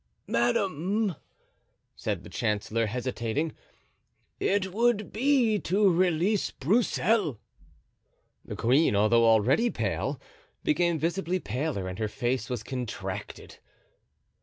"Madame," 0.25 1.13
said 1.95 2.23
the 2.23 2.29
chancellor, 2.31 2.87
hesitating, 2.87 3.51
"it 4.39 4.73
would 4.73 5.13
be 5.13 5.59
to 5.59 5.91
release 5.93 6.49
Broussel." 6.49 7.39
The 8.43 8.55
queen, 8.55 8.95
although 8.95 9.25
already 9.25 9.69
pale, 9.69 10.19
became 10.63 10.97
visibly 10.97 11.39
paler 11.39 11.87
and 11.87 11.99
her 11.99 12.07
face 12.07 12.49
was 12.49 12.63
contracted. 12.63 13.59